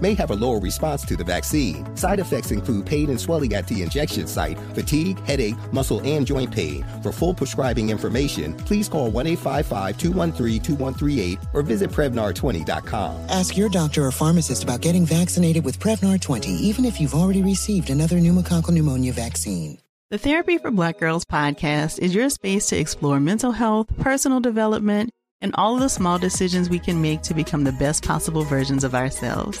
[0.00, 1.84] may have a lower response to the vaccine.
[1.96, 6.50] Side effects include pain and swelling at the injection site, fatigue, headache, muscle, and joint
[6.50, 6.84] pain.
[7.02, 13.26] For full prescribing information, please call 1 855 213 2138 or visit Prevnar20.com.
[13.28, 17.42] Ask your doctor or pharmacist about getting vaccinated with Prevnar 20, even if you've already
[17.42, 19.78] received another pneumococcal pneumonia vaccine.
[20.10, 25.10] The Therapy for Black Girls podcast is your space to explore mental health, personal development,
[25.42, 28.84] and all of the small decisions we can make to become the best possible versions
[28.84, 29.60] of ourselves.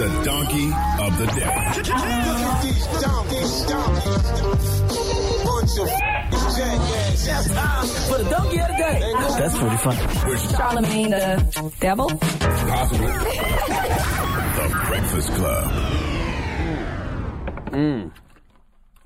[0.00, 0.64] The donkey
[1.04, 1.56] of the day.
[8.08, 9.12] For the donkey of the day.
[9.38, 9.98] That's pretty funny.
[10.56, 12.08] Charlamagne the devil?
[12.08, 13.08] Possibly.
[14.56, 15.72] the Breakfast Club.
[17.72, 18.10] Mm.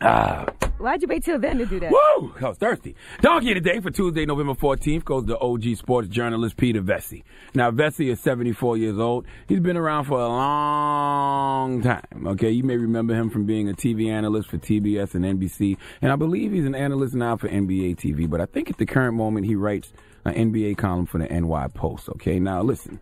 [0.00, 0.46] Ah.
[0.84, 1.90] Why'd you wait till then to do that?
[1.90, 2.34] Woo!
[2.42, 2.94] I was thirsty.
[3.22, 7.22] Donkey of the day for Tuesday, November 14th goes to OG sports journalist Peter Vecsey.
[7.54, 9.24] Now, Vecsey is 74 years old.
[9.48, 12.26] He's been around for a long time.
[12.26, 16.12] Okay, you may remember him from being a TV analyst for TBS and NBC, and
[16.12, 18.28] I believe he's an analyst now for NBA TV.
[18.28, 19.90] But I think at the current moment he writes
[20.26, 22.10] an NBA column for the NY Post.
[22.10, 23.00] Okay, now listen,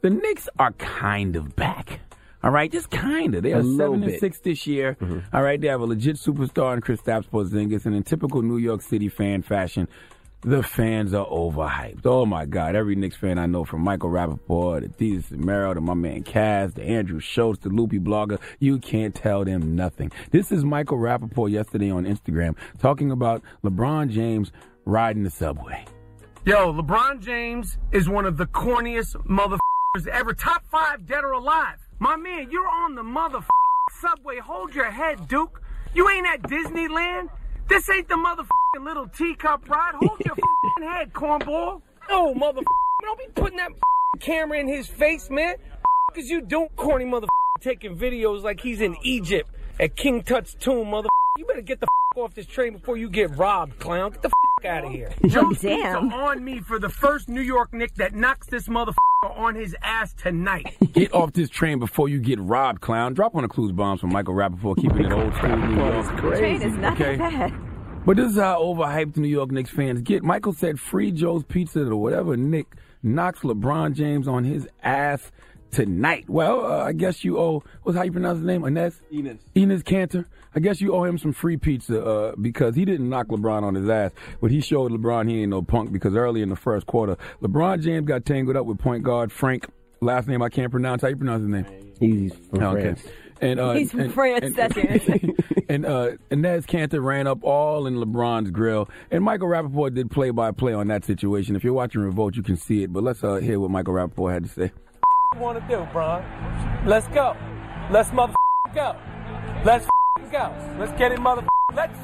[0.00, 2.00] the Knicks are kind of back.
[2.42, 3.42] All right, just kind of.
[3.42, 4.96] They are seven and six this year.
[5.00, 5.34] Mm-hmm.
[5.36, 8.82] All right, they have a legit superstar in Kristaps Porzingis, and in typical New York
[8.82, 9.86] City fan fashion,
[10.40, 12.04] the fans are overhyped.
[12.04, 12.74] Oh my God!
[12.74, 16.74] Every Knicks fan I know, from Michael Rapaport to Desus Mero to my man Kaz
[16.74, 20.10] to Andrew Schulz to Loopy Blogger, you can't tell them nothing.
[20.32, 24.50] This is Michael Rapaport yesterday on Instagram talking about LeBron James
[24.84, 25.84] riding the subway.
[26.44, 30.34] Yo, LeBron James is one of the corniest motherfuckers ever.
[30.34, 31.81] Top five, dead or alive.
[32.02, 33.38] My man, you're on the mother
[34.00, 34.40] subway.
[34.40, 35.62] Hold your head, Duke.
[35.94, 37.28] You ain't at Disneyland.
[37.68, 39.94] This ain't the motherfucking little teacup ride.
[39.94, 40.34] Hold your
[40.90, 41.80] head, cornball.
[42.10, 42.60] Oh, mother.
[43.02, 43.70] Don't be putting that
[44.18, 45.54] camera in his face, man.
[46.12, 47.28] Cause you don't corny mother
[47.60, 51.08] taking videos like he's in Egypt at King Tut's tomb, mother.
[51.38, 54.10] You better get the fuck off this train before you get robbed, clown.
[54.10, 55.12] Get the fuck out of here.
[55.24, 56.12] Oh, Joe Damn.
[56.12, 60.12] on me for the first New York Knick that knocks this motherfucker on his ass
[60.14, 60.74] tonight.
[60.92, 63.14] Get off this train before you get robbed, clown.
[63.14, 66.06] Drop on the clues bombs from Michael Rapaport, keeping oh it old school New York.
[66.16, 67.16] The train is not Okay.
[67.16, 67.54] bad.
[68.04, 70.24] But this is how overhyped New York Knicks fans get.
[70.24, 72.74] Michael said free Joe's Pizza or whatever Knick
[73.04, 75.30] knocks LeBron James on his ass
[75.72, 76.26] tonight.
[76.28, 78.64] Well, uh, I guess you owe, what's how you pronounce his name?
[78.64, 79.00] Inez?
[79.12, 79.38] Enes.
[79.56, 80.26] Enes Kanter.
[80.54, 83.74] I guess you owe him some free pizza uh, because he didn't knock LeBron on
[83.74, 86.86] his ass, but he showed LeBron he ain't no punk because early in the first
[86.86, 89.66] quarter, LeBron James got tangled up with point guard Frank,
[90.00, 91.02] last name I can't pronounce.
[91.02, 91.66] How you pronounce his name?
[91.98, 92.82] He's from Okay.
[92.82, 93.04] France.
[93.40, 95.64] And, uh, He's from and- France, and- that's it.
[95.68, 98.88] and uh, Inez Kanter ran up all in LeBron's grill.
[99.10, 101.56] And Michael Rapaport did play by play on that situation.
[101.56, 102.92] If you're watching Revolt, you can see it.
[102.92, 104.70] But let's uh, hear what Michael Rapaport had to say.
[105.34, 106.22] You want to do, Bron?
[106.86, 107.36] Let's go.
[107.90, 108.34] Let's mother
[108.74, 108.96] go.
[109.64, 109.86] Let's
[110.30, 110.54] go.
[110.78, 111.46] Let's get it, mother.
[111.74, 111.98] Let's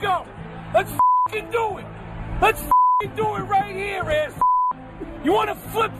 [0.00, 0.26] go.
[0.74, 0.92] Let's
[1.30, 1.86] do it.
[2.40, 2.62] Let's
[3.16, 4.32] do it right here, ass.
[5.24, 5.92] You want to flip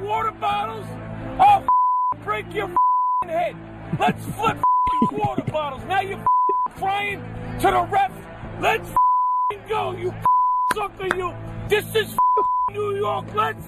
[0.00, 0.86] water bottles?
[1.38, 1.66] I'll
[2.24, 2.70] break your
[3.24, 3.56] head.
[3.98, 4.58] Let's flip
[5.12, 5.84] water bottles.
[5.84, 6.24] Now you're
[6.76, 7.20] crying
[7.60, 8.12] to the ref.
[8.60, 8.88] Let's
[9.68, 10.14] go, you
[10.74, 11.34] sucker, you.
[11.68, 12.16] This is
[12.72, 13.26] New York.
[13.34, 13.66] Let's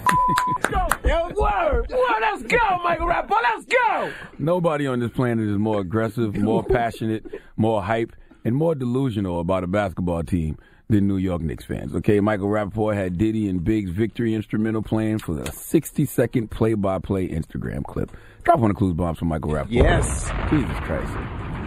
[0.63, 0.87] go.
[1.09, 1.89] Yo, word.
[1.91, 2.21] Word.
[2.21, 3.43] Let's go, Michael Rapaport.
[3.43, 4.13] Let's go.
[4.39, 7.25] Nobody on this planet is more aggressive, more passionate,
[7.57, 8.13] more hype,
[8.45, 10.59] and more delusional about a basketball team
[10.89, 11.95] than New York Knicks fans.
[11.95, 16.75] Okay, Michael Rapaport had Diddy and Big's victory instrumental playing for the 60 second play
[16.75, 18.11] by play Instagram clip.
[18.43, 19.71] Drop one of clues bombs for Michael Rapaport.
[19.71, 20.31] Yes.
[20.51, 21.13] Jesus Christ.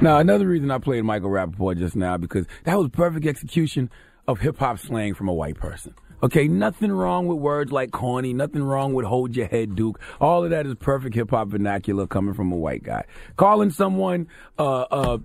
[0.01, 3.89] Now, another reason I played Michael Rapaport just now because that was perfect execution
[4.27, 5.95] of hip hop slang from a white person.
[6.23, 9.99] Okay, nothing wrong with words like corny, nothing wrong with hold your head, Duke.
[10.19, 13.05] All of that is perfect hip hop vernacular coming from a white guy.
[13.35, 14.27] Calling someone
[14.57, 15.17] uh, uh,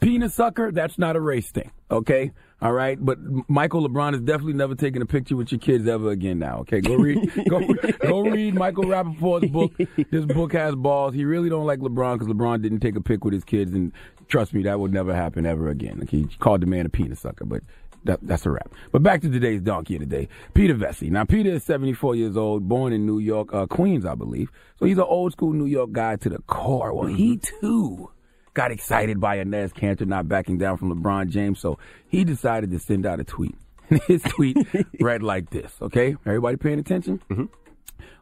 [0.00, 1.70] penis sucker, that's not a race thing.
[1.88, 2.98] Okay, all right.
[3.02, 3.18] But
[3.48, 6.40] Michael LeBron is definitely never taking a picture with your kids ever again.
[6.40, 7.60] Now, okay, go read, go,
[8.00, 9.72] go read Michael Rapaport's book.
[10.10, 11.14] This book has balls.
[11.14, 13.92] He really don't like LeBron because LeBron didn't take a pic with his kids, and
[14.26, 16.00] trust me, that would never happen ever again.
[16.02, 17.62] Okay, he called the man a penis sucker, but.
[18.08, 18.72] That, that's a wrap.
[18.90, 21.10] But back to today's donkey of the day, Peter Vecsey.
[21.10, 24.50] Now, Peter is 74 years old, born in New York, uh, Queens, I believe.
[24.78, 26.94] So he's an old school New York guy to the core.
[26.94, 28.10] Well, he too
[28.54, 31.78] got excited by Inez Kanter not backing down from LeBron James, so
[32.08, 33.54] he decided to send out a tweet.
[33.90, 34.56] And his tweet
[35.00, 36.16] read like this, okay?
[36.24, 37.20] Everybody paying attention?
[37.28, 37.44] Mm-hmm.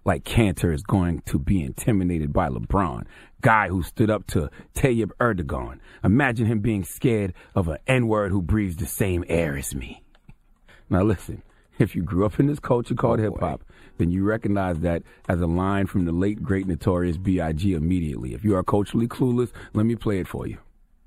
[0.05, 3.05] Like Kanter is going to be intimidated by LeBron,
[3.41, 5.79] guy who stood up to Tayyip Erdogan.
[6.05, 10.03] Imagine him being scared of an N-word who breathes the same air as me.
[10.88, 11.43] Now listen,
[11.79, 13.62] if you grew up in this culture called oh, hip hop,
[13.99, 17.73] then you recognize that as a line from the late great notorious B.I.G.
[17.73, 18.35] immediately.
[18.35, 20.59] If you are culturally clueless, let me play it for you.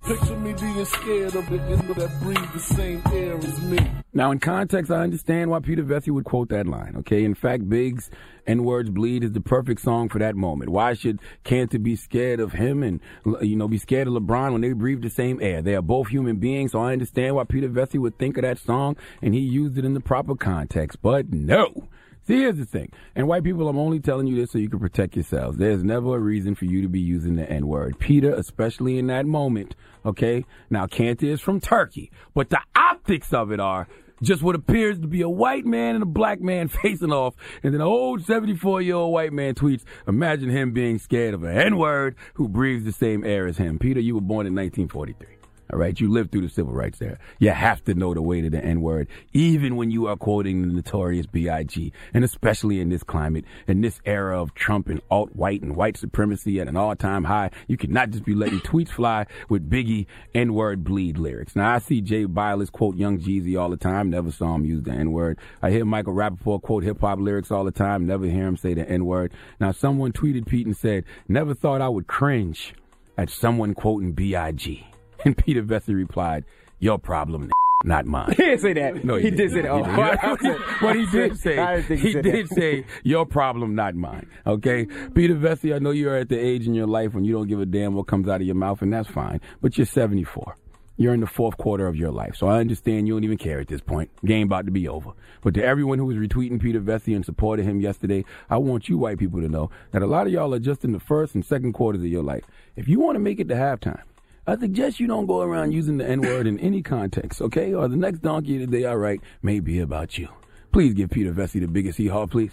[0.03, 3.77] Picture me being scared of the end that breathe the same air as me.
[4.13, 7.23] Now, in context, I understand why Peter Vecsey would quote that line, okay?
[7.23, 8.09] In fact, Big's
[8.47, 10.71] and Words Bleed is the perfect song for that moment.
[10.71, 13.01] Why should Kanter be scared of him and,
[13.41, 15.61] you know, be scared of LeBron when they breathe the same air?
[15.61, 18.57] They are both human beings, so I understand why Peter Vecsey would think of that
[18.57, 20.99] song and he used it in the proper context.
[21.01, 21.87] But no!
[22.29, 22.91] Here's the thing.
[23.15, 25.57] And white people, I'm only telling you this so you can protect yourselves.
[25.57, 27.97] There's never a reason for you to be using the N word.
[27.97, 30.45] Peter, especially in that moment, okay?
[30.69, 33.87] Now, Kanter is from Turkey, but the optics of it are
[34.21, 37.33] just what appears to be a white man and a black man facing off,
[37.63, 41.43] and then an old 74 year old white man tweets, Imagine him being scared of
[41.43, 43.79] an N word who breathes the same air as him.
[43.79, 45.38] Peter, you were born in 1943.
[45.71, 47.19] All right, you lived through the civil rights era.
[47.37, 50.61] You have to know the weight of the N word, even when you are quoting
[50.61, 51.93] the notorious B.I.G.
[52.11, 55.95] And especially in this climate, in this era of Trump and alt white and white
[55.97, 60.07] supremacy at an all time high, you cannot just be letting tweets fly with Biggie
[60.33, 61.55] N word bleed lyrics.
[61.55, 64.81] Now, I see Jay Bilas quote Young Jeezy all the time, never saw him use
[64.81, 65.37] the N word.
[65.61, 68.73] I hear Michael Rapaport quote hip hop lyrics all the time, never hear him say
[68.73, 69.33] the N word.
[69.59, 72.73] Now, someone tweeted Pete and said, Never thought I would cringe
[73.17, 74.88] at someone quoting B.I.G.
[75.25, 76.45] And Peter Vecsey replied,
[76.79, 77.51] Your problem,
[77.83, 78.29] not mine.
[78.37, 79.03] He didn't say that.
[79.03, 79.69] No, He did say that.
[79.71, 80.57] Oh, He did.
[80.81, 82.55] but he did say, I didn't think he he did that.
[82.55, 84.27] say, Your problem, not mine.
[84.45, 84.85] Okay?
[85.13, 87.59] Peter Vecsey, I know you're at the age in your life when you don't give
[87.59, 89.41] a damn what comes out of your mouth, and that's fine.
[89.61, 90.55] But you're 74.
[90.97, 92.35] You're in the fourth quarter of your life.
[92.35, 94.09] So I understand you don't even care at this point.
[94.25, 95.11] Game about to be over.
[95.41, 98.97] But to everyone who was retweeting Peter Vecsey and supported him yesterday, I want you
[98.97, 101.45] white people to know that a lot of y'all are just in the first and
[101.45, 102.43] second quarters of your life.
[102.75, 104.01] If you want to make it to halftime,
[104.47, 107.73] I suggest you don't go around using the N word in any context, okay?
[107.73, 110.27] Or the next donkey of the day, all right, may be about you.
[110.71, 112.51] Please give Peter Vecsey the biggest hee haw, please.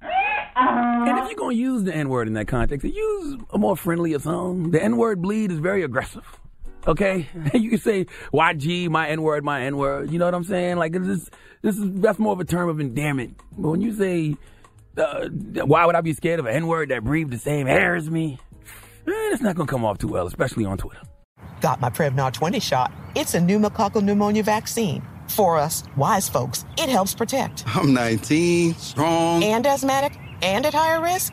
[0.00, 3.76] And if you're going to use the N word in that context, use a more
[3.76, 4.70] friendlier song.
[4.70, 6.24] The N word bleed is very aggressive.
[6.86, 7.26] Okay?
[7.54, 10.10] you can say, YG, my N word, my N word.
[10.10, 10.76] You know what I'm saying?
[10.76, 11.30] Like, this is,
[11.62, 13.38] this is, that's more of a term of endearment.
[13.56, 14.36] But when you say,
[14.96, 15.28] uh,
[15.64, 18.08] why would I be scared of an N word that breathed the same air as
[18.08, 18.38] me?
[19.06, 21.00] Eh, it's not going to come off too well, especially on Twitter.
[21.60, 22.92] got my Prevnar 20 shot.
[23.14, 25.02] It's a pneumococcal pneumonia vaccine.
[25.28, 27.64] For us, wise folks, it helps protect.
[27.66, 29.42] I'm 19, strong.
[29.44, 31.32] And asthmatic and at higher risk?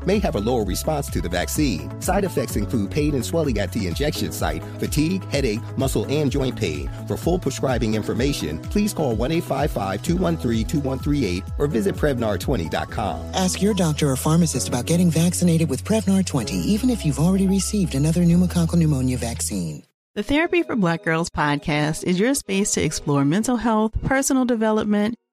[0.05, 1.99] may have a lower response to the vaccine.
[2.01, 6.55] Side effects include pain and swelling at the injection site, fatigue, headache, muscle, and joint
[6.55, 6.89] pain.
[7.07, 13.31] For full prescribing information, please call 1 855 213 2138 or visit Prevnar20.com.
[13.33, 17.47] Ask your doctor or pharmacist about getting vaccinated with Prevnar 20, even if you've already
[17.47, 19.83] received another pneumococcal pneumonia vaccine.
[20.13, 25.15] The Therapy for Black Girls podcast is your space to explore mental health, personal development,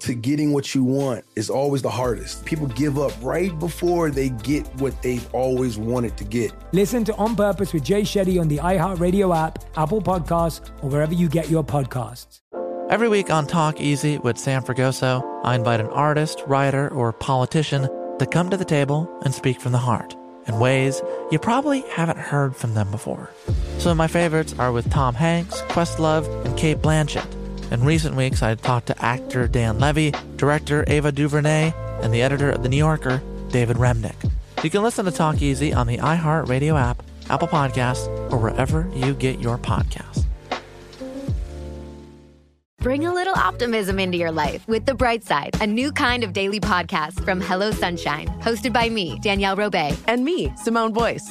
[0.00, 2.44] to getting what you want is always the hardest.
[2.44, 6.52] People give up right before they get what they've always wanted to get.
[6.72, 11.14] Listen to On Purpose with Jay Shetty on the iHeartRadio app, Apple Podcasts, or wherever
[11.14, 12.40] you get your podcasts.
[12.90, 17.88] Every week on Talk Easy with Sam Fragoso, I invite an artist, writer, or politician
[18.18, 20.16] to come to the table and speak from the heart
[20.46, 23.30] in ways you probably haven't heard from them before.
[23.78, 27.39] Some of my favorites are with Tom Hanks, Questlove, and Cate Blanchett.
[27.70, 31.72] In recent weeks, I had talked to actor Dan Levy, director Ava DuVernay,
[32.02, 34.16] and the editor of The New Yorker, David Remnick.
[34.64, 39.14] You can listen to Talk Easy on the iHeartRadio app, Apple Podcasts, or wherever you
[39.14, 40.24] get your podcasts.
[42.78, 46.32] Bring a little optimism into your life with The Bright Side, a new kind of
[46.32, 49.96] daily podcast from Hello Sunshine, hosted by me, Danielle Robay.
[50.08, 51.30] And me, Simone Boyce.